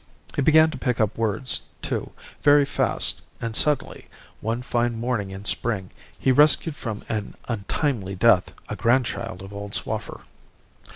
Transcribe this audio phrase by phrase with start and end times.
[0.35, 2.11] He began to pick up words, too,
[2.41, 4.07] very fast; and suddenly,
[4.39, 9.53] one fine morning in spring, he rescued from an untimely death a grand child of
[9.53, 10.21] old Swaffer.